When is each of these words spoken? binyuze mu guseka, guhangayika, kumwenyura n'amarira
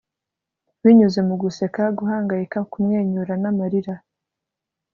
binyuze 0.83 1.19
mu 1.27 1.35
guseka, 1.41 1.83
guhangayika, 1.97 2.59
kumwenyura 2.71 3.33
n'amarira 3.41 3.93